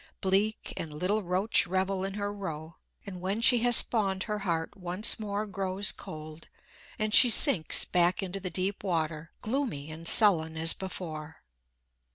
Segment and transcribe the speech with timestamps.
[0.19, 4.75] Bleak and little roach revel in her roe; and when she has spawned her heart
[4.75, 6.47] once more grows cold,
[6.97, 11.43] and she sinks back into the deep water, gloomy and sullen as before.